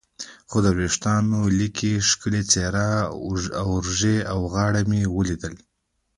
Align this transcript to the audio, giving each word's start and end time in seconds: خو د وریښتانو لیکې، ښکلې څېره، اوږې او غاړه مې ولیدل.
خو 0.49 0.57
د 0.65 0.67
وریښتانو 0.75 1.39
لیکې، 1.59 1.91
ښکلې 2.09 2.41
څېره، 2.51 2.89
اوږې 3.63 4.17
او 4.31 4.39
غاړه 4.53 4.81
مې 4.89 5.01
ولیدل. 5.17 5.55